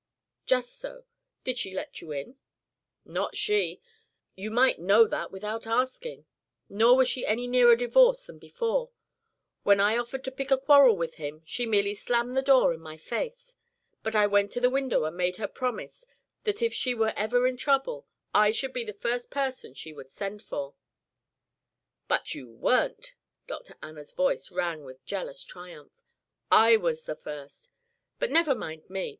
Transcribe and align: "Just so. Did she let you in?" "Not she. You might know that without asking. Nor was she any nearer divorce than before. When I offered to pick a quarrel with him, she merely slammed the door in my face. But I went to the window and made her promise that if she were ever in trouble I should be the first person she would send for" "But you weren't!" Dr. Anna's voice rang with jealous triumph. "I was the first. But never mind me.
"Just 0.47 0.79
so. 0.79 1.05
Did 1.43 1.59
she 1.59 1.75
let 1.75 2.01
you 2.01 2.11
in?" 2.11 2.39
"Not 3.05 3.37
she. 3.37 3.83
You 4.35 4.49
might 4.49 4.79
know 4.79 5.05
that 5.05 5.31
without 5.31 5.67
asking. 5.67 6.25
Nor 6.69 6.95
was 6.97 7.07
she 7.07 7.23
any 7.23 7.45
nearer 7.47 7.75
divorce 7.75 8.25
than 8.25 8.39
before. 8.39 8.89
When 9.61 9.79
I 9.79 9.99
offered 9.99 10.23
to 10.23 10.31
pick 10.31 10.49
a 10.49 10.57
quarrel 10.57 10.97
with 10.97 11.17
him, 11.21 11.43
she 11.45 11.67
merely 11.67 11.93
slammed 11.93 12.35
the 12.35 12.41
door 12.41 12.73
in 12.73 12.81
my 12.81 12.97
face. 12.97 13.53
But 14.01 14.15
I 14.15 14.25
went 14.25 14.51
to 14.53 14.59
the 14.59 14.71
window 14.71 15.03
and 15.05 15.15
made 15.15 15.37
her 15.37 15.47
promise 15.47 16.03
that 16.45 16.63
if 16.63 16.73
she 16.73 16.95
were 16.95 17.13
ever 17.15 17.45
in 17.45 17.55
trouble 17.55 18.07
I 18.33 18.49
should 18.49 18.73
be 18.73 18.83
the 18.83 18.93
first 18.93 19.29
person 19.29 19.75
she 19.75 19.93
would 19.93 20.09
send 20.09 20.41
for" 20.41 20.73
"But 22.07 22.33
you 22.33 22.49
weren't!" 22.51 23.13
Dr. 23.45 23.75
Anna's 23.83 24.13
voice 24.13 24.49
rang 24.51 24.83
with 24.83 25.05
jealous 25.05 25.43
triumph. 25.43 25.93
"I 26.49 26.75
was 26.75 27.03
the 27.03 27.15
first. 27.15 27.69
But 28.17 28.31
never 28.31 28.55
mind 28.55 28.89
me. 28.89 29.09